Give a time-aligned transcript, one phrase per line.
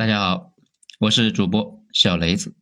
[0.00, 0.54] 大家好，
[0.98, 2.56] 我是主播小雷子。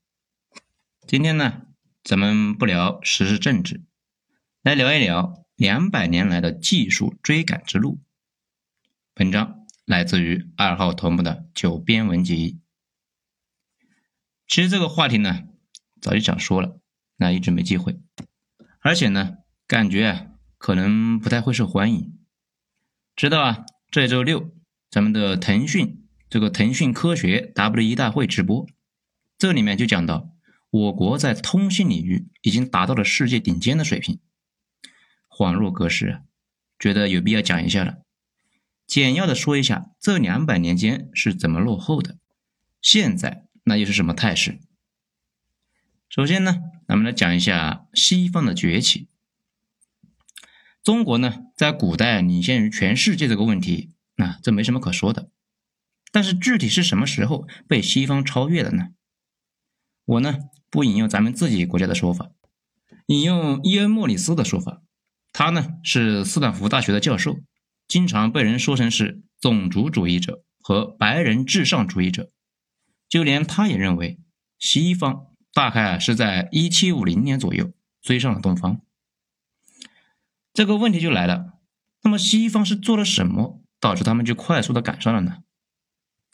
[1.07, 1.69] 今天呢，
[2.03, 3.85] 咱们不聊时事政治，
[4.61, 8.01] 来聊一聊两百年来的技术追赶之路。
[9.15, 12.59] 本章来自于二号头目的九编文集。
[14.49, 15.45] 其实这个话题呢，
[16.01, 16.81] 早就想说了，
[17.19, 18.01] 那一直没机会，
[18.81, 19.37] 而且呢，
[19.69, 20.27] 感觉啊，
[20.57, 22.19] 可能不太会受欢迎。
[23.15, 24.51] 直到啊，这周六，
[24.91, 26.08] 咱们的腾讯。
[26.31, 28.67] 这个腾讯科学 W 一大会直播，
[29.39, 30.31] 这里面就讲到，
[30.71, 34.19] 我国在通信领域已经达到了世界顶尖的水平。
[35.29, 36.21] 恍若隔世，
[36.79, 37.99] 觉得有必要讲一下了。
[38.87, 42.19] 简要的说一下这两百年间是怎么落后的，
[42.83, 44.59] 现在那又是什么态势？
[46.09, 49.09] 首先呢，咱们来讲一下西方的崛起。
[50.83, 55.31] 中国呢，在古代领先于全世界这个问题，那这没什么可说的。
[56.11, 58.89] 但是具体是什么时候被西方超越的呢？
[60.05, 60.39] 我呢
[60.71, 62.31] 不引用咱们自己国家的说法，
[63.07, 64.83] 引用伊恩·莫里斯的说法。
[65.33, 67.39] 他呢是斯坦福大学的教授，
[67.87, 72.31] 经常被人说成是种族主义者和白人至上主义者。
[73.09, 74.19] 就连他也认为，
[74.59, 78.81] 西方大概是在1750年左右追上了东方。
[80.53, 81.55] 这个问题就来了，
[82.03, 85.39] 那么西方是做了什么，导致他们就快速的赶上了呢？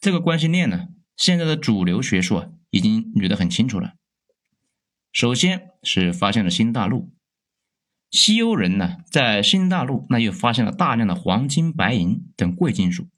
[0.04, 3.94] 这个关系链呢，现在的主流学术啊，已经捋得很清楚了。
[5.10, 7.10] 首先是发现了新大陆，
[8.10, 13.08] 西欧人呢，在新大陆那又发现了大量的黄金、白银等贵金属。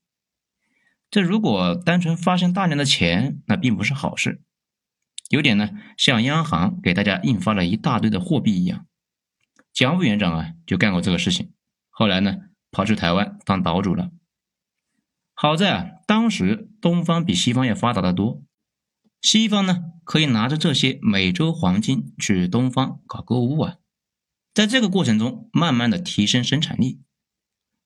[1.11, 4.41] 这如果单纯发现大量的钱，那并不是好事，
[5.29, 8.87] 有点呢像央行给大家印发了一大堆的货币一样。
[9.73, 11.53] 蒋委员长啊，就干过这个事情，
[11.91, 12.37] 后来呢，
[12.71, 14.13] 跑去台湾当岛主了。
[15.35, 18.43] 好在啊，当时东方比西方要发达的多，
[19.21, 23.77] 西方呢可以拿着这些美洲黄金去东方搞购物啊，
[24.55, 27.01] 在这个过程中慢慢的提升生产力，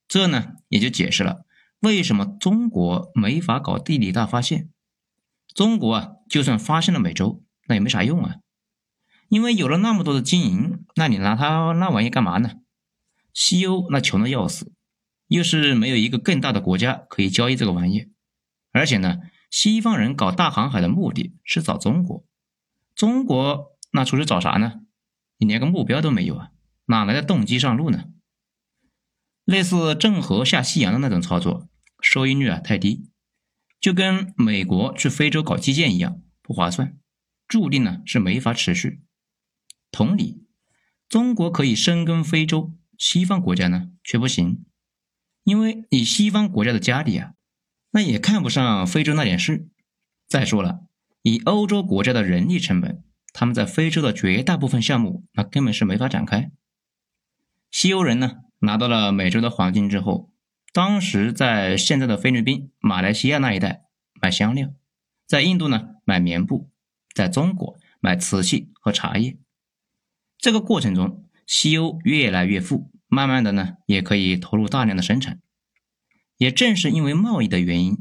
[0.07, 1.45] 这呢也就解释了
[1.79, 4.69] 为什么中国没法搞地理大发现。
[5.55, 8.35] 中国啊，就算发现了美洲，那也没啥用啊，
[9.29, 12.51] 因为有了那么多的金银，那你拿它那玩意干嘛呢？
[13.33, 14.71] 西欧那穷的要死。
[15.31, 18.11] 又是没有一个更大的国家可以交易这个玩意，
[18.73, 22.25] 而且呢，西方人搞大航海的目的是找中国，
[22.93, 24.81] 中国那出去找啥呢？
[25.37, 26.51] 你连个目标都没有啊，
[26.87, 28.09] 哪来的动机上路呢？
[29.45, 31.69] 类似郑和下西洋的那种操作，
[32.01, 33.09] 收益率啊太低，
[33.79, 36.97] 就跟美国去非洲搞基建一样不划算，
[37.47, 38.99] 注定呢是没法持续。
[39.93, 40.45] 同理，
[41.07, 44.65] 中国可以深耕非洲，西方国家呢却不行。
[45.43, 47.33] 因为以西方国家的家底啊，
[47.91, 49.67] 那也看不上非洲那点事。
[50.27, 50.81] 再说了，
[51.23, 53.03] 以欧洲国家的人力成本，
[53.33, 56.51] 他们在非洲的绝大部分项目，那根本是没法展开。
[57.69, 60.31] 西欧人呢，拿到了美洲的黄金之后，
[60.71, 63.85] 当时在现在的菲律宾、马来西亚那一带
[64.21, 64.69] 买香料，
[65.25, 66.69] 在印度呢买棉布，
[67.15, 69.37] 在中国买瓷器和茶叶。
[70.37, 72.90] 这个过程中，西欧越来越富。
[73.13, 75.41] 慢慢的呢，也可以投入大量的生产。
[76.37, 77.97] 也正是因为贸易的原因，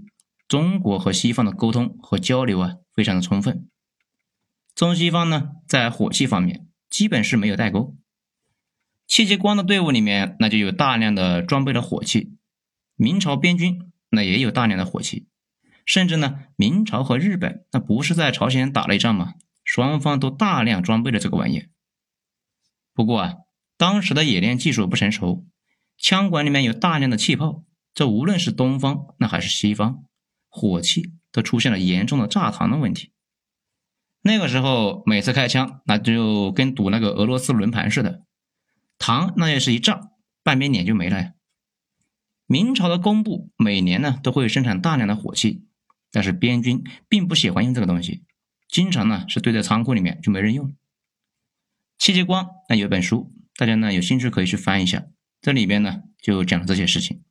[0.46, 3.68] 中国和西方的沟通和交流啊，非常的充分。
[4.72, 7.96] 中西方呢，在火器方面基本是没有代沟。
[9.08, 12.36] 戚继光的队伍里面，那就有大量的装备的火器。
[12.94, 15.26] 明朝边军那也有大量的火器，
[15.84, 19.34] 甚至呢，明朝和日本那不是在朝鲜打了一仗吗？
[19.64, 21.66] 双方都大量装备了这个玩意。
[22.94, 23.34] 不过啊。
[23.80, 25.46] 当时的冶炼技术不成熟，
[25.96, 27.64] 枪管里面有大量的气泡，
[27.94, 30.04] 这无论是东方那还是西方，
[30.50, 33.12] 火器都出现了严重的炸膛的问题。
[34.20, 38.22] 那个时候每次开枪，那就跟赌那个俄罗斯轮盘似的，
[38.98, 40.10] 膛那也是一炸，
[40.42, 41.32] 半边脸就没了呀。
[42.44, 45.64] 明朝的工部每年呢都会生产大量的火器，
[46.12, 48.24] 但是边军并不喜欢用这个东西，
[48.68, 50.76] 经常呢是堆在仓库里面就没人用。
[51.96, 53.32] 戚继光那有本书。
[53.60, 55.04] 大家呢有兴趣可以去翻一下，
[55.42, 57.22] 这里边呢就讲了这些事情。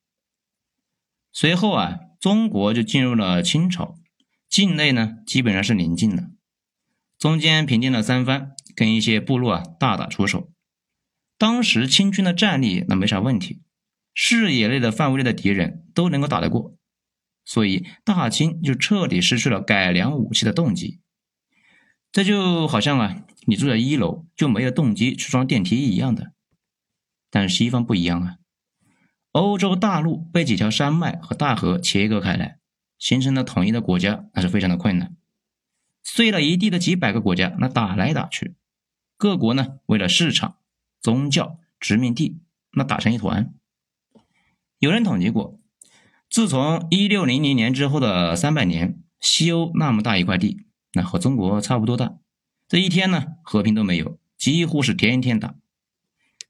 [1.32, 3.96] 随后啊，中国就进入了清朝，
[4.48, 6.30] 境内呢基本上是宁静的，
[7.18, 10.52] 中间平定了三藩，跟一些部落啊大打出手。
[11.40, 13.64] 当时清军的战力那没啥问题，
[14.14, 16.76] 视野内的范围内的敌人都能够打得过，
[17.44, 21.00] 所以大清就彻底失去了改良武器的动机。
[22.12, 23.26] 这就好像啊。
[23.50, 26.34] 你住在一楼就没有动机去装电梯一样的，
[27.30, 28.36] 但是西方不一样啊。
[29.32, 32.60] 欧洲大陆被几条山脉和大河切割开来，
[32.98, 35.16] 形成了统一的国家那是非常的困难。
[36.04, 38.56] 碎了一地的几百个国家，那打来打去，
[39.18, 40.58] 各国呢为了市场、
[41.02, 42.40] 宗教、殖民地，
[42.74, 43.54] 那打成一团。
[44.80, 45.60] 有人统计过，
[46.30, 52.18] 自从一六零零年之后的三百年，西欧那么大一块地，那和中国差不多大，
[52.70, 55.56] 这一天呢和平都没有，几乎是天天打。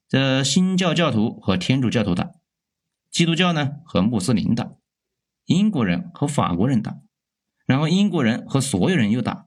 [0.06, 2.32] 这新教教徒和天主教徒打，
[3.10, 4.72] 基督教呢和穆斯林打，
[5.46, 6.98] 英国人和法国人打，
[7.64, 9.46] 然后英国人和所有人又打。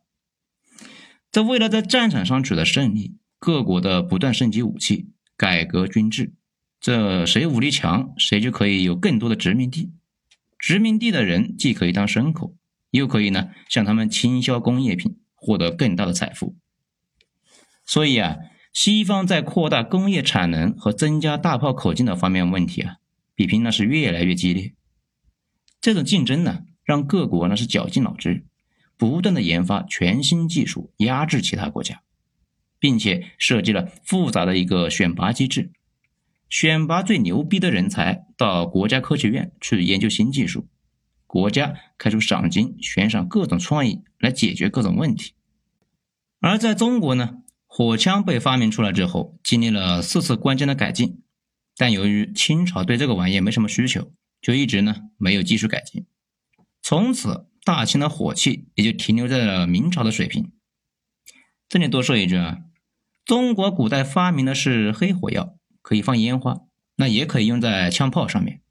[1.31, 6.33] 这为了在战场上取得胜利，各国的不断升级武器、改革军制，
[6.79, 9.93] 这谁武力强，谁就可以有更多的殖民地。
[10.57, 12.55] 殖民地的人既可以当牲口，
[12.89, 16.55] 又可以呢向他们倾销工业品，获得更大的财富。
[17.93, 18.37] 所以啊。
[18.75, 22.95] 西方在扩大工业产能和增加大炮口径的方面问题啊，
[23.35, 24.73] 比拼那是越来越激烈。
[25.79, 28.47] 这种竞争呢，让各国那是绞尽脑汁，
[28.97, 32.01] 不断的研发全新技术，压制其他国家，
[32.79, 35.71] 并且设计了复杂的一个选拔机制，
[36.49, 40.67] 选拔最牛逼的人才到国家科学院去研究新技术，
[41.27, 45.35] 国家开出赏金，悬赏各种创意来解决各种问题。
[46.39, 47.42] 而在中国呢？
[47.75, 51.23] 火枪被发明出来之后，经历了四次关键的改进，
[51.75, 56.05] 但由于清朝对这个玩意没什么需求，就一直呢没有继续改进。
[56.83, 60.51] 从此，大清的火器也就停留在了明朝的水平。
[61.67, 62.59] 这里多说一句啊，
[63.25, 66.59] 中国古代发明的是黑火药，可以放烟花，
[66.97, 68.61] 那也可以用在枪炮上面。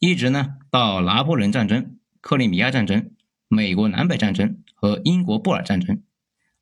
[0.00, 3.12] 一直呢到拿破仑战争、克里米亚战争、
[3.46, 6.02] 美国南北战争和英国布尔战争。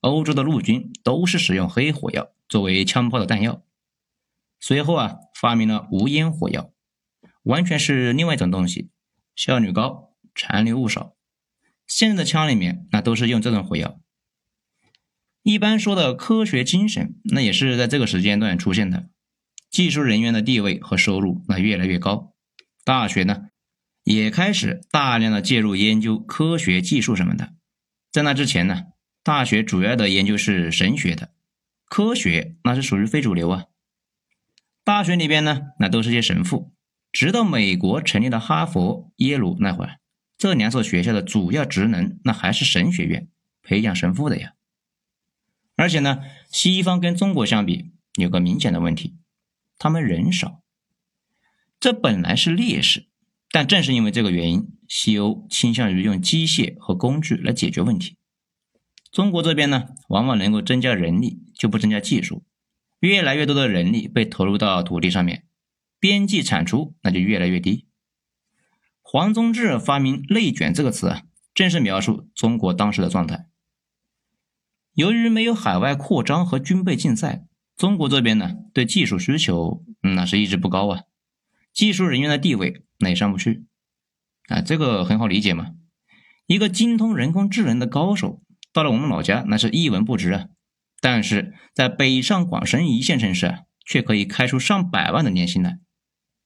[0.01, 3.63] 欧洲的陆军都是使用黑火药作为枪炮的弹药，
[4.59, 6.73] 随后啊发明了无烟火药，
[7.43, 8.89] 完全是另外一种东西，
[9.37, 11.15] 效率高，残留物少。
[11.87, 14.01] 现在的枪里面那都是用这种火药。
[15.43, 19.11] 一般说的科学精神，那也是在这个时间段出现的。
[19.69, 22.35] 技术人员的地位和收入那越来越高，
[22.85, 23.49] 大学呢
[24.05, 27.53] 也开始大量的介入研究科学技术什么的。
[28.11, 28.85] 在那之前呢。
[29.23, 31.33] 大学主要的研究是神学的，
[31.85, 33.67] 科学那是属于非主流啊。
[34.83, 36.73] 大学里边呢，那都是些神父。
[37.13, 39.99] 直到美国成立了哈佛、耶鲁那会儿，
[40.39, 43.29] 这两所学校的主要职能那还是神学院，
[43.63, 44.55] 培养神父的呀。
[45.77, 46.21] 而且呢，
[46.51, 49.17] 西方跟中国相比，有个明显的问题，
[49.77, 50.63] 他们人少。
[51.79, 53.09] 这本来是劣势，
[53.51, 58.17] 但正是因为这个原因，西欧倾向于用机械和工具来解决问题。
[59.11, 62.45] 中国这边呢，往往能够增加人力，就不增加技术。
[63.01, 65.47] 越来越多的人力被投入到土地上面，
[65.99, 67.89] 边际产出那就越来越低。
[69.01, 71.23] 黄宗智发明“内卷”这个词啊，
[71.53, 73.47] 正是描述中国当时的状态。
[74.95, 77.47] 由于没有海外扩张和军备竞赛，
[77.77, 81.03] 中国这边呢，对技术需求那是一直不高啊，
[81.73, 83.65] 技术人员的地位那也上不去。
[84.49, 85.73] 啊，这个很好理解嘛，
[86.47, 88.43] 一个精通人工智能的高手。
[88.73, 90.47] 到了我们老家，那是一文不值啊！
[91.01, 95.79] 但是在北上广深一线城市啊，却可以开出上百万的年薪来。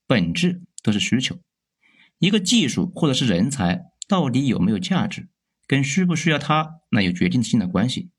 [0.06, 1.40] 本质都是需求，
[2.18, 5.28] 一个技术或者是人才到底有没有价值，
[5.66, 8.10] 跟需不需要它那有决定性的关系。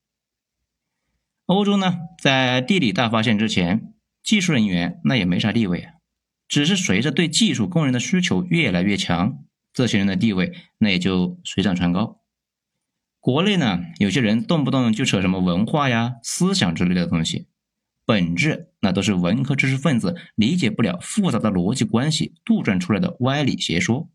[1.45, 5.93] 欧洲呢，在地理大发现之前，技术人员那也没啥地位啊，
[6.47, 12.21] 只是随着对技术工人的需求越来越强，这些人的地位那也就水涨船高。
[13.25, 17.47] 国内呢，有些人动不动就扯什么文化呀、思想之类的东西，
[18.05, 24.11] 本质那都是文科知识分子理解不了复杂的逻辑关系杜撰出来的歪理邪说。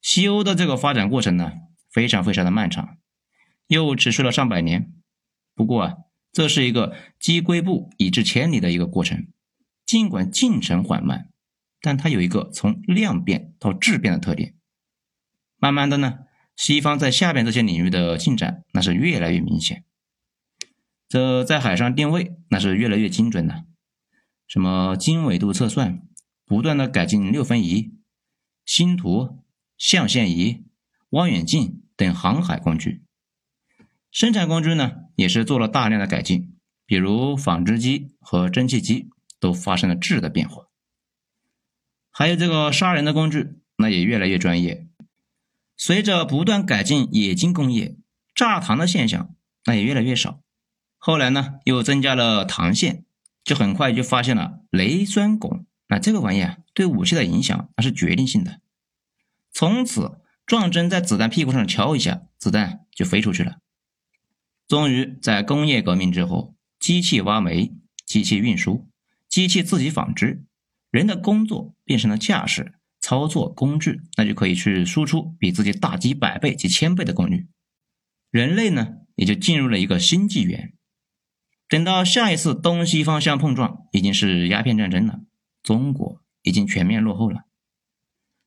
[0.00, 1.50] 西欧的这个发展过程呢，
[1.90, 2.98] 非常非常的漫长，
[3.66, 4.92] 又持续了上百年。
[5.56, 5.94] 不过啊，
[6.30, 9.26] 这是一个积跬步以至千里的一个过程，
[9.84, 11.30] 尽管进程缓慢，
[11.80, 14.54] 但它有一个从量变到质变的特点。
[15.56, 16.20] 慢慢的呢。
[16.58, 19.84] 西方在下边这些领域的进展，那是越来越明显。
[21.08, 23.62] 这在海上定位，那是越来越精准了。
[24.48, 26.02] 什么经纬度测算，
[26.44, 27.92] 不断的改进六分仪、
[28.66, 29.44] 星图、
[29.78, 30.64] 象限仪、
[31.10, 33.04] 望远镜等航海工具。
[34.10, 40.64] 生产工具呢，也是做了大量的改进，比如纺织机和蒸汽机都发生了质的变化。
[42.10, 44.87] 还有这个杀人的工具，那也越来越专业。
[45.78, 47.96] 随着不断改进冶金工业，
[48.34, 50.40] 榨糖的现象那也越来越少。
[50.98, 53.04] 后来呢，又增加了糖线，
[53.44, 55.64] 就很快就发现了雷酸汞。
[55.86, 58.60] 那这个玩意啊，对武器的影响那是决定性的。
[59.52, 63.58] 从此，撞针在子弹屁股上敲一下，子弹就飞出去了。
[64.66, 67.72] 终于在工业革命之后，机器挖煤、
[68.04, 68.88] 机器运输、
[69.28, 70.42] 机器自己纺织，
[70.90, 77.48] 人的工作变成了驾驶、操作工具，那就可以去输出比自己大几百倍、几千倍的功率。
[78.30, 80.74] 人类呢，也就进入了一个新纪元。
[81.68, 85.20] 等到下一次东西方向碰撞，已经是鸦片战争了，
[85.62, 87.42] 中国已经全面落后了。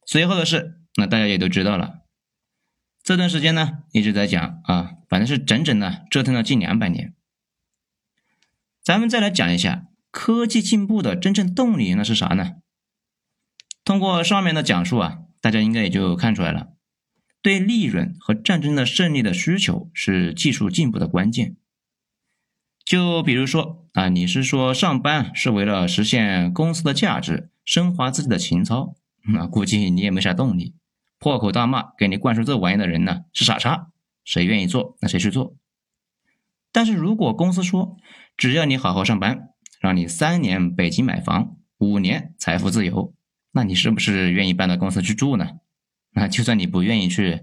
[0.05, 2.01] 随后的事，那大家也都知道了。
[3.03, 7.15] 这段时间呢，一直在讲啊，反正是整整呢折腾了近两百年。
[8.83, 12.60] 咱们再来讲一下科技进步的真正动力，那是啥呢？
[13.91, 16.69] 通过上面的讲述啊，大家应该也就看出来了。
[17.41, 21.57] 对利润和战争的胜利的需求是技术进步的关键。
[22.85, 28.95] 就比如说啊，你是说上班是为了实现公司的价值，升华自己的情操，
[29.33, 30.73] 那估计你也没啥动力。
[31.19, 33.89] 破口大骂给你灌输这玩意的人呢是傻叉，
[34.23, 35.57] 谁愿意做那谁去做。
[36.71, 37.97] 但是如果公司说
[38.37, 39.49] 只要你好好上班，
[39.81, 43.13] 让你三年北京买房，五年财富自由，
[43.51, 45.59] 那你是不是愿意搬到公司去住呢？
[46.11, 47.41] 那就算你不愿意去，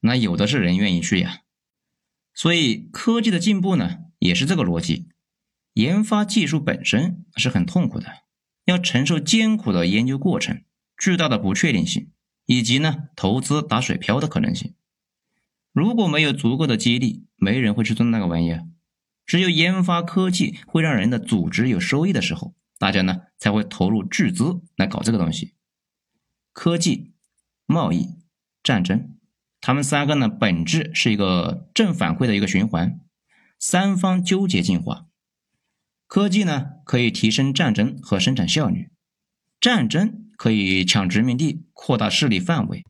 [0.00, 1.40] 那有的是人愿意去呀。
[2.34, 5.08] 所以科技的进步呢，也是这个逻辑。
[5.74, 8.06] 研发技术本身是很痛苦的，
[8.64, 10.62] 要承受艰苦的研究过程、
[10.96, 12.10] 巨大的不确定性，
[12.46, 14.74] 以及呢投资打水漂的可能性。
[15.72, 18.66] 如果没有足够的激励，没人会去做那个玩意儿。
[19.26, 25.54] 只有研发科技会让人的组织有收益的时候，大家呢才会投入巨资来搞这个东西。
[26.52, 27.12] 科技。
[27.66, 28.18] 贸易、
[28.62, 29.16] 战争，
[29.58, 33.00] 他们三个呢，本质是一个正反馈的一个循环，
[33.58, 35.06] 三方纠结进化。
[36.06, 38.90] 科技呢，可以提升战争和生产效率；
[39.58, 42.82] 战争可以抢殖民地，扩大势力范围；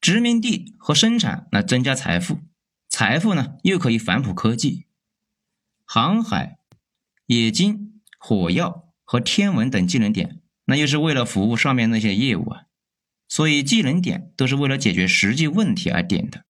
[0.00, 2.38] 殖民地和生产来增加财富，
[2.88, 4.86] 财富呢又可以反哺科技。
[5.84, 6.60] 航海、
[7.26, 12.62] 冶金、火药和天文等技能点，那又是为了服务上面那些业务啊。
[13.28, 16.44] 所以技能点都是为了解决实际问题而点的，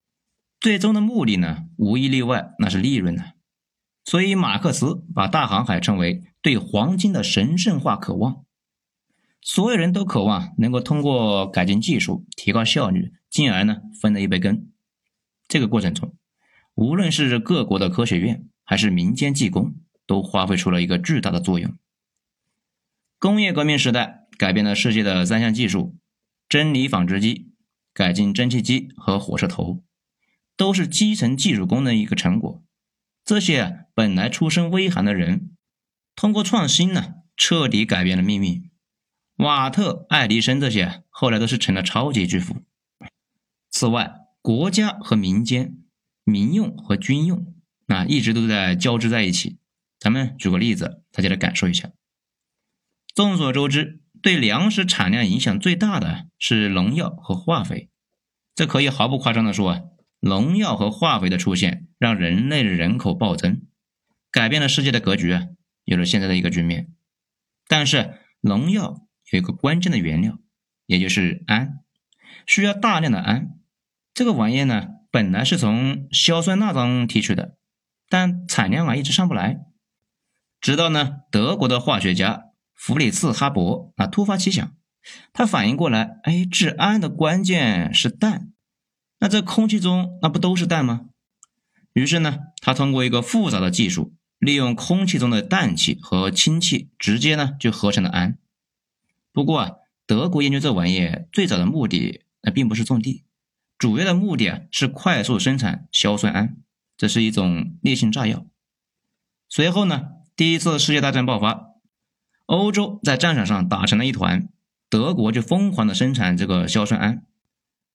[0.59, 3.23] 最终的目的呢，无一例外那是利润呢。
[4.03, 8.45] 所以马克思把大航海称为对黄金的神圣化渴望，
[9.41, 14.69] 所有人都渴望能够通过改进技术提高效率，进而呢分了一杯羹。
[15.47, 16.15] 这个过程中，
[16.75, 21.75] 无论是各国的科学院还是民间技工，都发挥出了一个巨大的作用。
[23.25, 25.97] 工业革命时代改变了世界的三项技术。
[26.47, 27.53] 真理纺织机、
[27.91, 29.83] 改进蒸汽机和火车头，
[30.55, 32.63] 都是基层技术工的一个成果。
[33.23, 35.49] 这些本来出身微寒的人，
[36.15, 38.69] 通过创新呢，彻底改变了命运。
[39.37, 42.57] 瓦特、爱迪生这些后来都是成了超级巨富。
[43.71, 45.79] 此外，国家和民间、
[46.23, 47.55] 民用和军用
[47.87, 49.57] 啊，一直都在交织在一起。
[49.97, 51.89] 咱们举个例子，大家来感受一下。
[53.15, 54.03] 众所周知。
[54.21, 57.91] 对粮食产量影响最大的是农药和化肥，
[58.55, 59.81] 这可以毫不夸张的说啊，
[60.19, 63.61] 农药和化肥的出现让人类的人口暴增，
[64.31, 65.43] 改变了世界的格局啊，
[65.83, 66.87] 有了现在的一个局面。
[67.67, 70.39] 但是农药有一个关键的原料，
[70.87, 71.81] 也就是氨，
[72.47, 73.49] 需要大量的氨。
[74.15, 77.59] 这个玩意呢，本来是从硝酸钠中提取的，
[78.09, 79.59] 但产量啊一直上不来，
[80.59, 82.44] 直到呢德国的化学家。
[82.75, 84.75] 弗里茨·哈伯啊，突发奇想，
[85.33, 88.51] 他反应过来，哎，治安的关键是氮，
[89.19, 91.05] 那这空气中那不都是氮吗？
[91.93, 98.37] 于是呢，他通过一个复杂的技术，利用空气中的氮气和氢气，直接呢就合成了氨。
[99.31, 99.71] 不过啊，
[100.05, 103.23] 德国研究这玩意最早的目的那并不是种地，
[103.77, 106.55] 主要的目的啊是快速生产硝酸铵，
[106.97, 108.45] 这是一种烈性炸药。
[109.47, 111.74] 随后呢，第一次世界大战爆发。
[112.45, 114.47] 欧洲在战场上打成了一团，
[114.89, 117.21] 德国就疯狂的生产这个硝酸铵，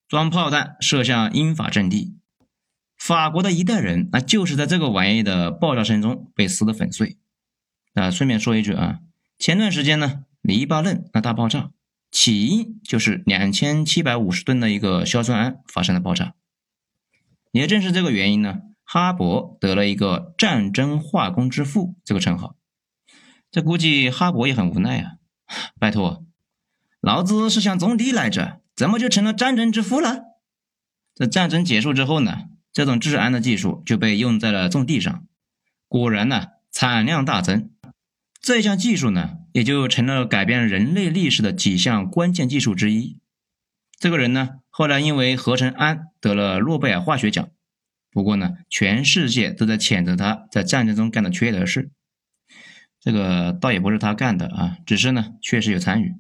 [0.09, 2.17] 装炮弹射向英法阵地。
[2.99, 7.17] 法国的一代人，那就是在这个玩意的爆炸声中被撕得粉碎。
[7.95, 8.99] 那顺便说一句啊，
[9.39, 11.71] 前段时间呢，黎巴嫩那大爆炸，
[12.11, 16.35] 起因就是两千七百五十吨的一个硝酸铵发生了爆炸。
[17.53, 22.57] 也正是这个原因呢，哈勃得了一个战争化工之父这个称号。
[23.51, 25.13] 这估计哈勃也很无奈啊！
[25.79, 26.25] 拜托，
[27.01, 30.23] 老子是想种地来着，怎么就成了战争之父了？
[31.15, 35.27] 这战争结束之后呢，这种治安的技术就被用在了种地上，
[35.89, 37.71] 果然呢，产量大增。
[38.41, 43.19] 这项技术呢，也就成了改变人类历史的几项关键技术之一。
[43.99, 47.51] 这个人呢，后来因为合成氨得了诺贝尔化学奖。
[48.13, 51.91] 不过呢，全世界都在谴责他在战争中干的缺德事。
[53.01, 56.17] 这个倒也不是他干的啊，只是呢确实有参与。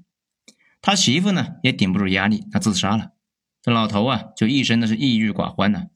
[0.80, 3.12] 他媳妇呢也顶不住压力，他自杀了。
[3.62, 5.88] 这老头啊就一生都是抑郁寡欢呢。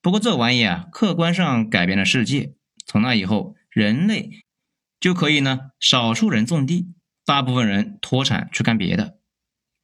[0.00, 2.54] 不过这玩意啊，客观上改变了世界。
[2.86, 4.44] 从那以后，人类
[4.98, 6.92] 就可以呢，少数人种地，
[7.24, 9.18] 大部分人脱产去干别的。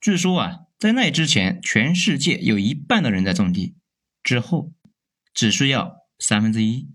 [0.00, 3.76] 据说啊，在那之前，全世界有一半的人在种地，
[4.22, 4.72] 之后
[5.32, 6.88] 只需要三分之一。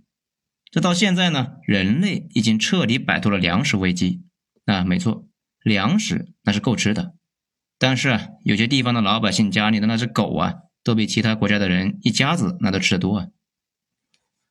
[0.74, 4.24] 这到现在呢，人类已经彻底摆脱了粮食危机。
[4.66, 5.28] 啊，没错，
[5.62, 7.14] 粮食那是够吃的，
[7.78, 10.56] 但是啊，有些地方的老百姓家里的那只狗啊。
[10.86, 13.28] 都比其他国家的人一家子那都吃得多啊。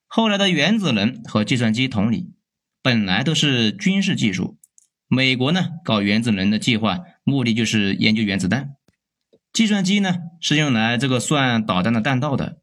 [0.06, 2.32] 后来的原子能和计算机同理，
[2.80, 4.56] 本来都是军事技术。
[5.08, 8.76] 美国呢搞原子能的计划，目的就是研究原子弹。
[9.52, 12.61] 计算机呢是用来这个算导弹的弹道的。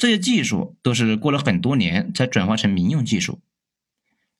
[0.00, 3.38] 这些技术都是过了很多年才转化成民用技术。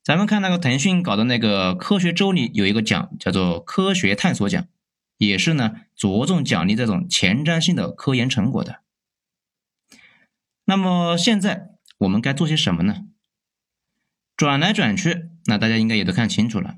[0.03, 4.67] 咱们看那个腾讯搞的那个科学周里有一个奖叫做科学探索奖。
[5.17, 8.81] 也是呢，着重奖励这种前瞻性的科研成果的。
[10.65, 13.05] 那么现在我们该做些什么呢？
[14.35, 16.77] 转来转去，那大家应该也都看清楚了。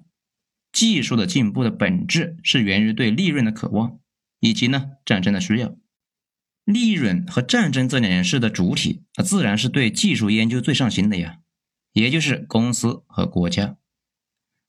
[0.73, 3.97] 技术的进步的本质是源于对利润的渴望，
[4.41, 5.73] 以及呢战争的需要。
[6.65, 11.39] 利润和战争这两件事的主体，那自然是对技术研究最上心的呀，
[11.91, 13.77] 也就是公司和国家。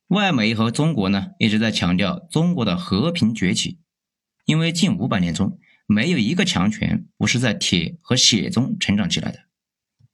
[0.09, 3.79] 外媒和中国呢一直在强调中国的和平崛起，
[4.45, 9.41] 因为近五百年中没有一个强权不是在铁和血中成长起来的，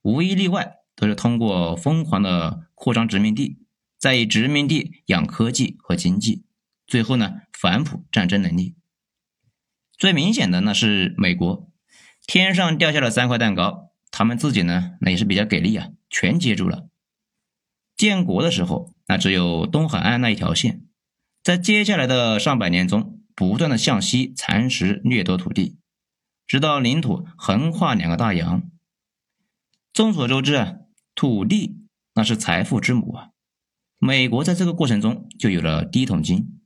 [0.01, 3.59] 无一例外都是通过疯狂的扩张殖民地，
[3.97, 6.45] 再以殖民地养科技和经济，
[6.85, 8.75] 最后呢反哺战争能力。
[9.97, 11.69] 最明显的那是美国，
[12.25, 16.87] 天上掉下了三块蛋糕，他们自己呢那也是比较给力啊，全接住了。
[17.95, 18.93] 建国的时候。
[19.07, 20.85] 那只有东海岸那一条线，
[21.43, 25.77] 在接下来的上百年中，不断的向西蚕食掠夺土地，
[26.47, 28.63] 直到领土横跨两个大洋。
[29.91, 30.75] 众所周知啊，
[31.13, 31.81] 土地
[32.13, 33.31] 那是财富之母啊。
[33.97, 36.61] 美国在这个过程中就有了第一桶金，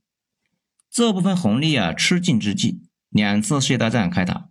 [0.88, 4.50] 这部分红利啊吃尽之际，两次世界大战开打，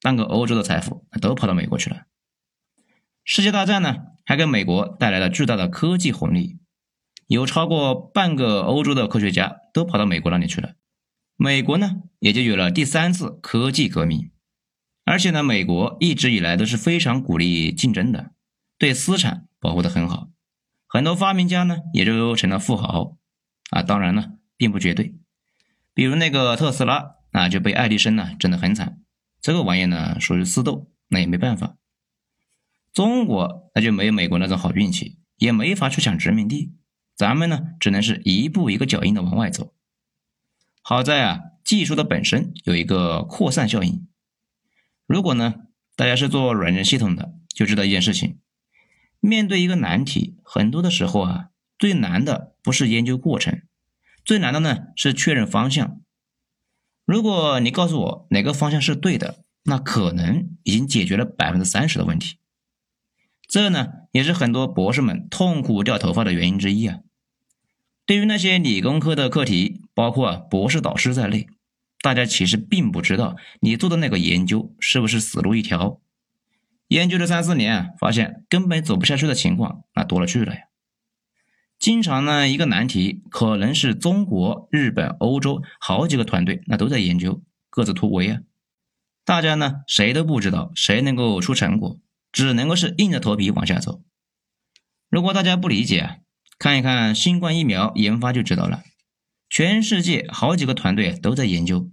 [0.00, 2.02] 半个欧洲的财富都跑到美国去了。
[3.24, 6.58] 世界大战呢，还给美国带来了巨大的科技红利。
[7.26, 10.72] 有超过半个欧洲的科学家都跑到美国那里去了，
[11.36, 14.32] 美国呢也就有了第三次科技革命。
[15.04, 18.32] 而且呢，美国一直以来都是非常鼓励竞争的，
[18.78, 20.28] 对私产保护的很好，
[20.88, 23.16] 很多发明家呢也就成了富豪
[23.70, 23.82] 啊。
[23.82, 25.14] 当然了，并不绝对，
[25.94, 28.98] 比如那个特斯拉啊就被爱迪生呢整得很惨，
[29.40, 31.76] 这个玩意呢属于私斗，那也没办法。
[32.92, 36.74] 中国那就没有美国那种好运气，也没法去抢殖民地。
[37.16, 39.74] 咱们呢，只能是一步一个脚印的往外走。
[40.82, 44.08] 好在啊，技术的本身有一个扩散效应。
[45.06, 45.54] 如果呢，
[45.94, 48.38] 大家是做软件系统的，就知道一件事情：
[49.20, 53.62] 面对一个难题，很多的时候啊，最难的不是研究过程，
[54.24, 56.00] 最难的呢是确认方向。
[57.10, 62.36] 如果你告诉我哪个方向是对的，那可能已经解决了百分之三十的问题。
[63.48, 67.00] 这呢，也是很多博士们痛苦掉头发的原因之一啊。
[68.06, 71.48] 对于那些理工科的课题，包括博士导师在内，
[72.00, 76.00] 大家其实并不知道你做的那个研究是不是死路一条。
[76.86, 80.60] 研究了三四年，发现根本走不下去的情况那多了去了呀。
[81.80, 88.40] 经常呢，一个难题可能是中国、日本、欧洲好几个团队那都在研究，各自突围啊。
[89.24, 91.98] 大家呢谁都不知道谁能够出成果，
[92.30, 94.02] 只能够是硬着头皮往下走。
[95.08, 96.20] 如果大家不理解，
[96.58, 98.82] 看一看新冠疫苗研发就知道了，
[99.48, 101.90] 全世界好几个团队都在研究。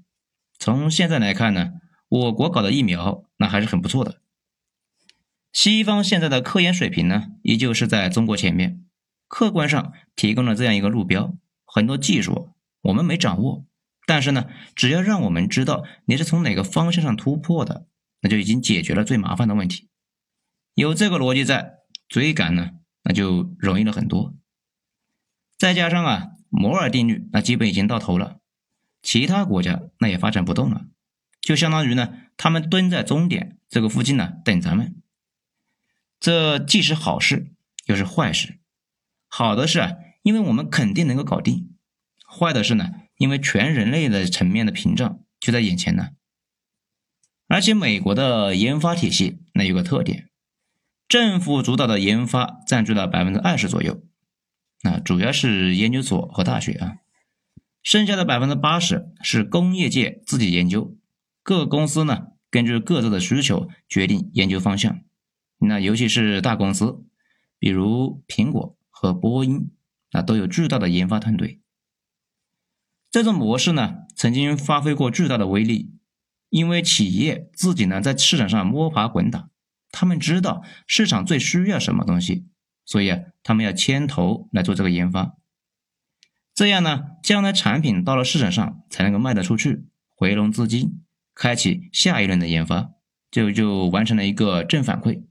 [0.59, 1.71] 从现在来看呢，
[2.09, 4.19] 我国搞的疫苗那还是很不错的。
[5.53, 8.83] 西方现在的科研水平呢，依旧是在中国前面，
[9.27, 11.35] 客观上提供了这样一个路标。
[11.65, 13.65] 很多技术我们没掌握，
[14.05, 17.87] 但是呢，只要让我们知道你是从哪个方向上突破的，
[18.21, 19.89] 那就已经解决了最麻烦的问题。
[20.73, 22.71] 有这个逻辑在，追赶呢，
[23.03, 24.33] 那就容易了很多。
[25.57, 28.39] 再加上啊，摩尔定律那基本已经到头了，
[29.01, 30.85] 其他国家那也发展不动了，
[31.41, 35.01] 就相当于呢，他们蹲在终点这个附近呢等咱们。
[36.19, 37.51] 这既是好事，
[37.87, 38.56] 又是坏事。
[39.37, 39.91] 好的是啊，
[40.23, 41.67] 因为我们肯定能够搞定；
[42.27, 46.07] 坏的是呢，因为全人类的层面的屏障就在眼前呢。
[47.47, 50.31] 而且美国的研发体系那有个特点，
[51.07, 54.01] 政府主导的研发占据了百分之二十左右，
[54.81, 56.95] 啊，主要是研究所和大学啊，
[57.83, 60.97] 剩下的百分之八十是工业界自己研究，
[61.43, 65.01] 各公司呢根据各自的需求决定研究方向，
[65.59, 67.05] 那尤其是大公司，
[67.59, 68.75] 比如苹果。
[68.99, 69.69] 和波音，
[70.09, 71.61] 啊，都有巨大的研发团队。
[73.11, 75.93] 这种模式呢，曾经发挥过巨大的威力，
[76.49, 79.51] 因为企业自己呢在市场上摸爬滚打，
[79.91, 82.47] 他们知道市场最需要什么东西，
[82.85, 85.37] 所以啊，他们要牵头来做这个研发，
[86.55, 91.03] 这样呢，将来产品到了市场上才能够卖得出去，回笼资金，
[91.35, 92.89] 开启下一轮的研发，
[93.29, 95.23] 就就完成了一个正反馈。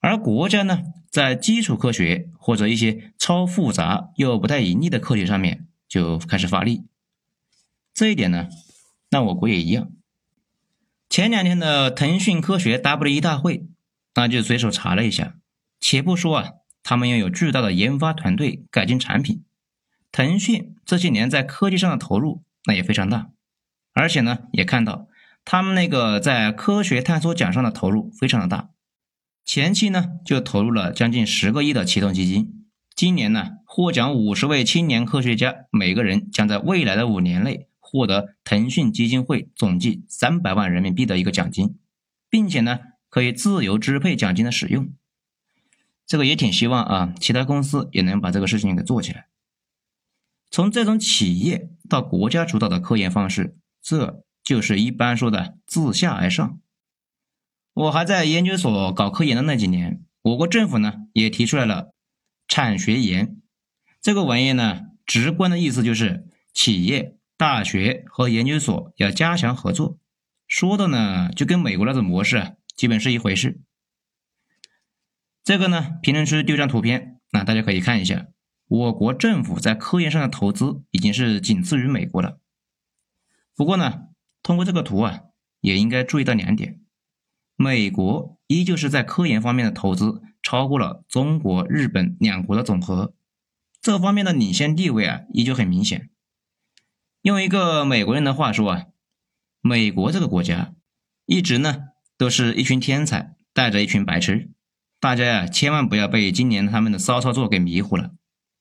[0.00, 5.66] 而国家呢，在基础科学或者一些超复杂又不太盈利的课题上面。
[5.88, 6.84] 就开始发力，
[7.92, 8.48] 这一点呢，
[9.10, 9.90] 那我国也一样。
[11.08, 13.66] 前两天的腾讯科学 W 一大会，
[14.14, 15.34] 那就随手查了一下。
[15.80, 16.50] 且不说啊，
[16.84, 19.42] 他们拥有巨大的研发团队改进产品，
[20.12, 23.32] 腾讯这些年在科技上的投入那也非常大，
[23.92, 25.08] 而且呢，也看到
[25.44, 28.70] 他们那个在科学探索奖上的投入非常的大，
[29.44, 32.66] 前期呢就投入了将近十个亿的启动基金。
[32.94, 41.76] 今年呢，获奖五十位青年科学家，每个人将在未来的五年内获得腾讯基金会总计三百万人民币的一个奖金，
[42.28, 44.92] 并且呢，可以自由支配奖金的使用。
[46.06, 49.28] 这个也挺希望啊，其他公司也能把这个事情给做起来。
[50.50, 56.58] 从这种企业到国家主导的科研方式，这就是一般说的自下而上。
[57.80, 61.94] 我还在研究所搞科研的那几年，我国政府呢也提出来了。
[62.46, 63.40] 产学研
[64.02, 69.98] 这个玩意呢，直观的意思就是企业、大学和研究所要加强合作。
[70.46, 73.62] 说的呢，就跟美国那种模式啊，基本是一回事。
[75.42, 78.26] 这个呢，评论区丢张图片，那大家可以看一下。
[78.66, 82.40] 我国政府在科研上的投资已经是仅次于美国了。
[83.56, 84.08] 不过呢，
[84.42, 85.20] 通过这个图啊，
[85.62, 86.79] 也应该注意到两点：
[87.62, 90.22] 美国依旧是在科研方面的投资。
[90.42, 93.12] 超过了中国、日本两国的总和，
[93.82, 96.08] 这方面的领先地位啊，依旧很明显。
[97.20, 98.86] 用一个美国人的话说啊，
[99.60, 100.72] 美国这个国家
[101.26, 104.50] 一直呢都是一群天才带着一群白痴，
[104.98, 108.12] 大家呀千万不要被今年他们的骚操作给迷糊了。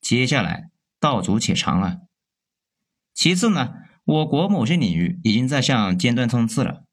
[0.01, 1.97] 接下来道阻且长啊。
[3.13, 6.83] 其次呢，我国某些领域已经在向尖端冲刺了。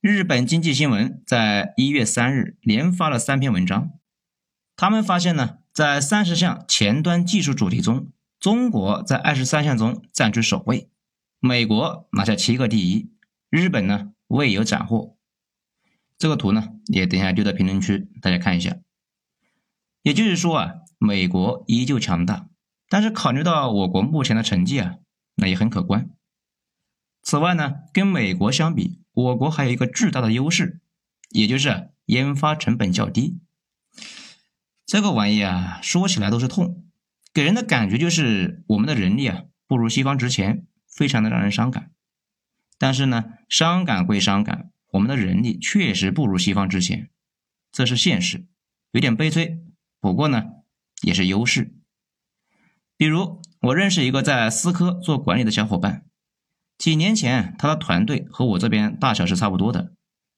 [0.00, 3.90] 日本经济新闻在一月三日连发了三篇文章。
[4.76, 10.88] 他们发现呢，在三十项前端技术主题中，中国在二十三项中占据首位，
[11.40, 13.10] 美国拿下七个第一，
[13.50, 15.16] 日本呢未有斩获。
[16.16, 18.76] 这个图呢也等一下丢到评论区，大家看一下。
[20.02, 22.46] 也就是说啊，美国依旧强大，
[22.88, 24.94] 但是考虑到我国目前的成绩啊，
[25.34, 26.08] 那也很可观。
[27.20, 30.78] 此外呢，跟美国相比，我国还有一个巨大的优势，
[31.30, 33.40] 也就是研发成本较低。
[34.86, 36.84] 这个玩意啊，说起来都是痛，
[37.34, 41.90] 给人的感觉就是我们的人力啊不如西方值钱，非常的让人伤感。
[42.78, 47.10] 但是呢，伤感归伤感，我们的人力确实不如西方值钱，
[47.72, 48.46] 这是现实，
[48.92, 49.58] 有点悲催。
[49.98, 50.44] 不过呢，
[51.02, 51.74] 也是优势。
[52.96, 56.07] 比如我认识一个在思科做管理的小伙伴，
[56.78, 59.92] 几年前他的团队和我这边大小是差不多的，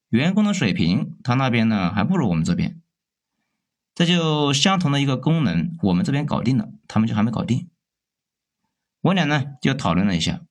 [0.09, 2.81] 员工的水平他那边呢还不如我们这边。
[3.93, 7.69] 这就相同的一个功能，我们这边搞定了，他们就还没搞定。
[9.01, 10.41] 我俩呢就讨论了一下，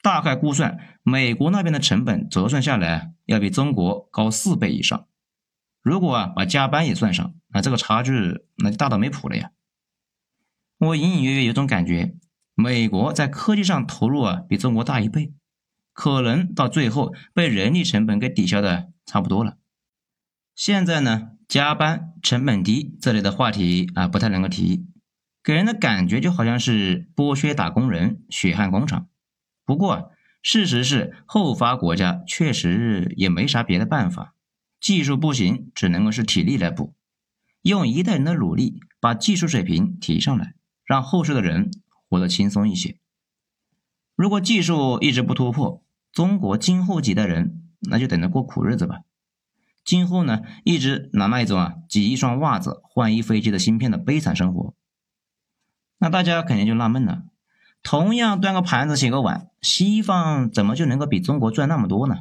[0.00, 5.06] 大概估算美国那边的成本折算下来要比中国高四倍以上。
[5.82, 9.50] 如果啊把加班也算上，那这个差距那就大到没谱了呀。
[10.78, 12.16] 我隐隐约约有种感觉，
[12.54, 15.32] 美国在科技上投入啊比中国大一倍，
[15.92, 19.58] 可能到最后被人力成本给抵消的差不多了。
[20.54, 21.30] 现在呢？
[21.46, 24.86] 加班成本低这类的话题啊，不太能够提，
[25.42, 29.08] 给人的感觉就好像是剥削打工人、血汗工厂。
[29.66, 30.10] 不过，
[30.42, 34.34] 事实是后发国家确实也没啥别的办法，
[34.80, 36.94] 技术不行，只能够是体力来补，
[37.60, 41.70] 用一代人的努力把技术水平提上来，让后世的人
[42.14, 42.96] 活得轻松一些。
[44.14, 49.00] 如果技术一直不突破，中国今后几代人那就等着过苦日子吧。
[49.84, 54.74] 今后呢，一直拿那一种啊，挤一双袜子换一飞机的芯片的悲惨生活，
[55.98, 57.24] 那大家肯定就纳闷了：
[57.82, 62.20] 同样端个盘子、洗个碗，西方怎么就能够比中国赚那么多呢？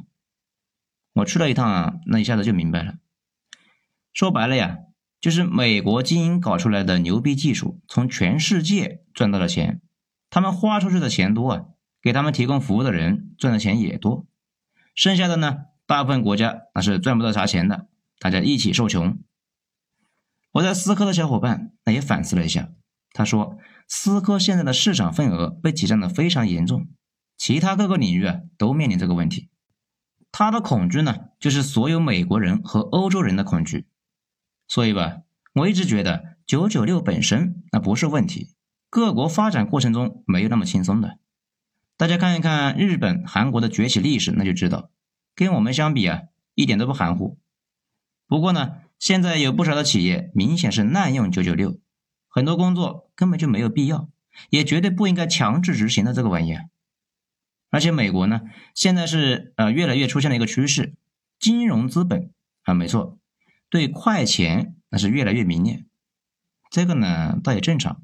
[1.13, 2.95] 我去了一趟啊，那一下子就明白了。
[4.11, 4.79] 说白了呀，
[5.21, 9.82] 就是美国精英搞出来的牛逼技术，从全世界赚到了钱，
[10.33, 11.65] 他们花出去的钱多啊，
[12.01, 14.25] 给他们提供服务的人赚的钱也多，
[14.95, 19.19] 剩下的呢，大部分国家那是赚不到啥钱的，大家一起受穷。
[20.53, 22.71] 我在思科的小伙伴那也反思了一下，
[23.11, 26.87] 他说，思科现在的市场份额被挤占的非常严重，
[27.37, 29.51] 其他各个领域啊都面临这个问题。
[30.31, 33.85] 他的恐惧呢，就是所有美国人和欧洲人的恐惧。
[34.67, 35.17] 所以吧，
[35.53, 38.49] 我一直觉得九九六本身那不是问题，
[38.93, 41.17] 各国发展过程中没有那么轻松的。
[41.97, 44.91] 大家看一看日本、韩国的崛起历史，那就知道，
[45.33, 46.21] 跟我们相比啊，
[46.53, 47.39] 一点都不含糊。
[48.27, 51.79] 不过呢，现在有不少的企业明显是滥用九九六，
[52.29, 54.09] 很多工作根本就没有必要，
[54.51, 56.69] 也绝对不应该强制执行的这个玩意儿。
[57.71, 58.41] 而且美国呢，
[58.75, 60.93] 现在是呃越来越出现了一个趋势，
[61.39, 63.17] 金融资本啊，没错。
[63.71, 65.87] 对快钱那是越来越迷恋，
[66.69, 68.03] 这个呢倒也正常。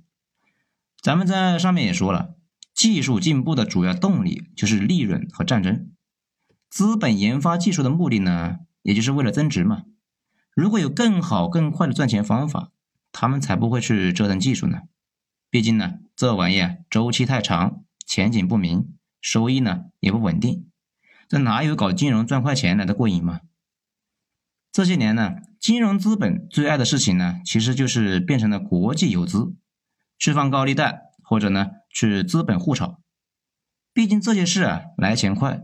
[1.01, 2.35] 咱们在上面也说了，
[2.73, 5.91] 技术进步的主要动力就是利润和战争。
[6.69, 9.83] 资本研发技术的目的呢，也就是为了增值嘛。
[10.55, 12.71] 如果有更好更快的赚钱方法，
[13.11, 14.79] 他们才不会去折腾技术呢。
[15.49, 20.69] 毕竟呢，这玩意儿周期太长，前景不明，收益呢也不稳定，
[21.27, 23.39] 这哪有搞金融赚快钱来的过瘾嘛？
[24.71, 25.35] 这些年呢。
[25.59, 29.53] 金融资本最爱的事情呢，其实就是变成了国际游资，
[30.19, 32.99] 去放高利贷，或者呢去资本互炒。
[33.93, 35.63] 毕竟这些事啊来钱快，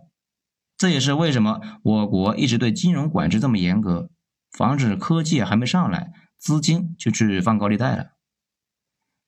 [0.76, 4.10] 这也是为什么我国一直对金融管制这么严格，
[4.52, 8.14] 防止科技还没上来，资金就去放高利贷了。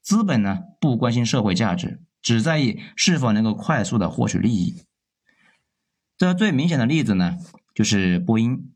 [0.02, 4.84] 资本呢不关心社会价值，只在意是否能够快速的获取利益。
[6.18, 7.38] 这最明显的例子呢，
[7.76, 8.74] 就是波音。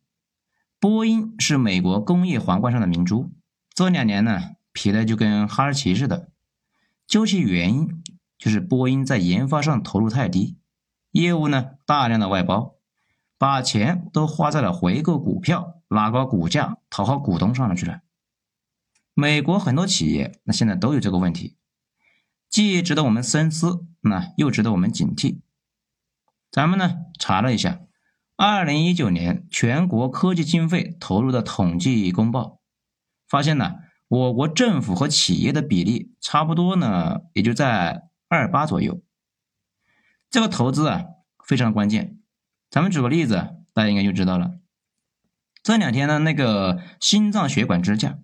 [0.79, 3.31] 波音是美国工业皇冠上的明珠，
[3.73, 6.29] 这两年呢，皮的就跟哈士奇似的。
[7.11, 8.01] 究其原因，
[8.37, 10.57] 就是波音在研发上投入太低，
[11.11, 12.75] 业务呢大量的外包，
[13.37, 17.99] 把钱都花在了回购股票、拉高股价、讨好股东上了去了。
[19.13, 21.57] 美国很多企业那现在都有这个问题，
[22.49, 25.41] 既值得我们深思，那又值得我们警惕。
[26.49, 27.81] 咱们呢查了一下。
[28.37, 32.61] 二零一九年全国科技经费投入的统计公报，
[33.27, 33.75] 发现呢，
[34.11, 39.01] 我国政府和企业的比例差不多呢，也就在二八左右。
[40.29, 41.05] 这个投资啊
[41.45, 42.19] 非常关键。
[42.69, 44.55] 咱们举个例子，大家应该就知道了。
[45.63, 48.19] 这两天呢，那个心脏血管支架，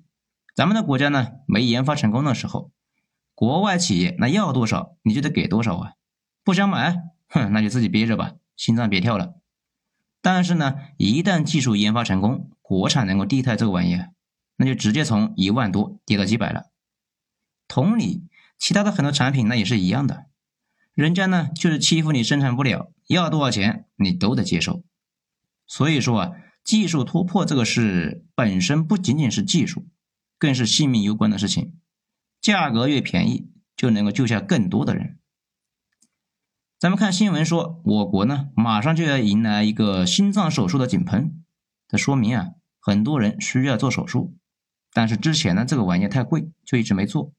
[0.54, 2.73] 咱们的国家呢没研发成功的时候，
[3.34, 5.93] 国外企业那要多少你就得给多少啊。
[6.43, 6.97] 不想买，
[7.30, 9.36] 哼，那就自己憋着吧，心脏别跳了。
[10.21, 14.10] 但是呢，一旦技术研发成功，国产能够替代这个玩意儿，
[14.58, 16.72] 那就直接从一万多跌到几百了。
[17.67, 18.28] 同理，
[18.60, 20.26] 其他的很多产品那也是一样的，
[20.93, 24.84] 人家呢就是欺负你生产不了，要多少钱你都得接受。
[25.65, 26.32] 所以说啊，
[26.63, 29.88] 技术突破这个事本身不仅仅是技术，
[30.38, 31.74] 更是性命攸关的事情。
[32.41, 35.20] 价格越便宜，就能够救下更多的人。
[36.80, 41.43] 咱们看新闻说，我国呢马上就要迎来一个心脏手术的井喷，
[41.88, 44.38] 这说明啊，很多人需要做手术，
[44.97, 47.31] 但是之前呢这个玩意太贵，就一直没做。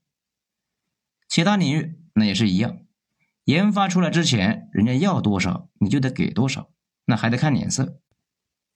[1.29, 2.79] 其他领域那也是一样，
[3.47, 6.71] 研发出来之前，人家要多少你就得给多少，
[7.07, 7.99] 那还得看脸色。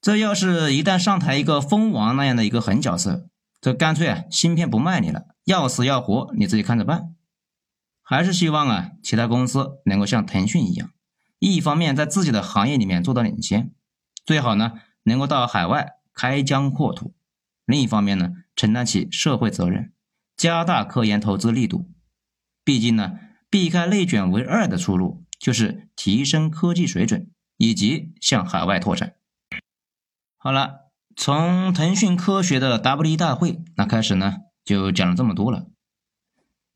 [0.00, 3.28] 这要是一旦上台一个蜂王那样的一个狠角色，
[3.60, 7.14] 这干脆啊芯片不卖你了，要死要活你自己看着办。
[8.02, 10.90] 还是希望啊，其他公司能够像腾讯一样，
[11.38, 13.70] 一方面在自己的行业里面做到领先，
[14.26, 14.72] 最好呢
[15.04, 17.12] 能够到海外开疆扩土；
[17.64, 19.92] 另一方面呢，承担起社会责任，
[20.36, 21.90] 加大科研投资力度。
[22.64, 23.18] 毕竟呢，
[23.50, 29.14] 避开内卷为二的出路就是提升科技水准以及向海外拓展。
[30.36, 35.68] 好了，从腾讯科学的 W 一大会那开始呢，就讲了这么多了。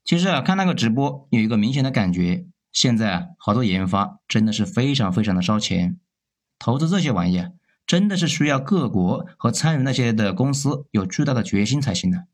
[0.04, 5.98] 其实啊，看那个直播有一个明显的感觉，现在啊，好多研发真的是非常非常的烧钱，
[6.58, 7.50] 投资这些玩意啊，
[7.87, 12.27] 真的是需要各国和参与那些的公司有巨大的决心才行的。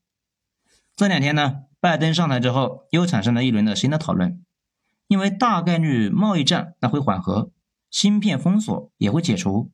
[0.97, 4.45] 这两天呢，拜登上台之后，又产生了一轮的新的讨论，
[5.09, 7.51] 因为大概率贸易战那会缓和，
[7.91, 9.71] 芯片封锁也会解除，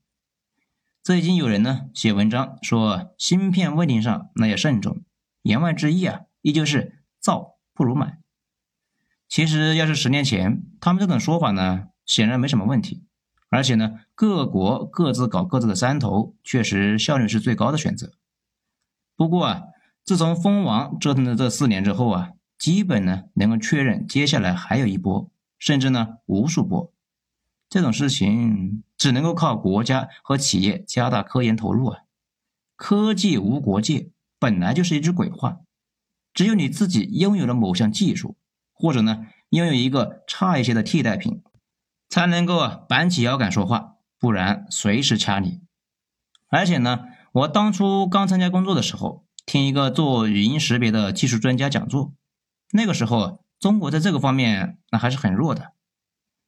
[1.03, 5.05] 这已经有人呢写文章说芯片问题上那要慎重，
[5.43, 7.57] 言外之意啊，依旧是造。
[7.79, 8.19] 不如买。
[9.29, 13.05] 其实要是十年前，他们这种说法呢，显然没什么问题，
[13.51, 18.11] 而且呢，各国各自搞各自的山头，确实效率是最高的选择。
[19.14, 19.62] 不过啊，
[20.04, 26.92] 自从蜂王折腾了这四年之后啊，基本呢能够确认接下来还有一波，甚至呢无数波。
[27.68, 32.00] 这种事情只能够靠国家和企业加大科研投入啊。
[32.74, 35.61] 科技无国界本来就是一句鬼话，
[36.35, 38.37] 只有你自己拥有了某项技术，
[38.72, 41.40] 或者呢拥有一个差一些的替代品，
[42.09, 43.94] 才能够啊板起腰杆说话。
[44.18, 45.61] 不然随时掐你。
[46.48, 52.14] 而且呢，我当初刚参加工作的时候，听一个做语音识别的技术专家讲座，
[52.72, 55.72] 那个时候中国在这个方面那还是很弱的。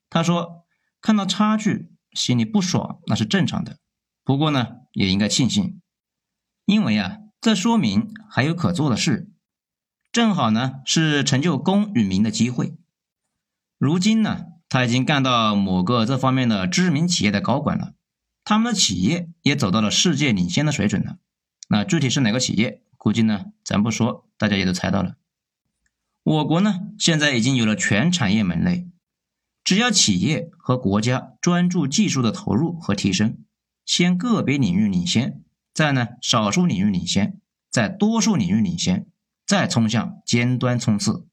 [0.09, 0.67] 他说
[1.01, 3.79] 看到差距，心里不爽那是正常的，
[4.25, 5.81] 不过呢也应该庆幸，
[6.65, 9.31] 因为啊这说明还有可做的事，
[10.11, 12.77] 正好呢是成就功与名的机会。
[13.79, 14.47] 如今呢。
[14.71, 17.93] 他已经干到某个这方面的知名企业的高管了，
[18.45, 21.19] 他们的企业也走到了世界领先的水准了。
[21.69, 22.83] 那具体是哪个企业？
[22.97, 25.17] 估计呢，咱不说，大家也都猜到了。
[26.23, 28.87] 我国呢，现在已经有了全产业门类，
[29.65, 33.39] 只要企业和国家专注技术的投入和提升，
[33.85, 35.43] 先个别领域领先，
[35.75, 39.09] 再呢少数领域领先，再多数领域领先，
[39.45, 41.27] 再冲向尖端冲刺，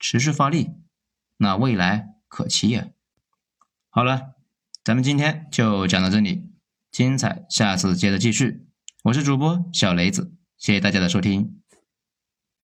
[0.00, 0.70] 持续发力，
[1.36, 2.08] 那未来。
[2.30, 2.86] 可期呀！
[3.90, 4.36] 好了，
[4.84, 6.48] 咱们今天就讲到这里，
[6.92, 8.68] 精彩下次接着继续。
[9.02, 11.59] 我是主播小雷子，谢谢大家的收听。